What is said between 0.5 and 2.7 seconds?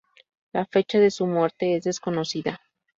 La fecha de su muerte es desconocida.